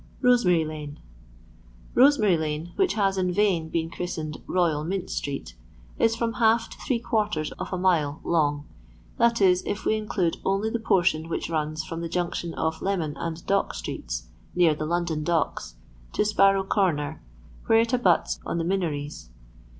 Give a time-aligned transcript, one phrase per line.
[0.23, 0.97] BOSXXART LAKS.
[1.95, 5.53] KosEMART LANB, which has in vain been re christened Royal Mint street,
[5.99, 8.65] is from half to three quarters of a mile long—
[9.19, 13.15] that is, if we include only the portion which runs from the junction of Leman
[13.17, 14.25] and Dock streets
[14.57, 15.75] ^near the London Docks)
[16.13, 17.21] to Sparrow corner,
[17.67, 19.29] where it abuts on the Minories.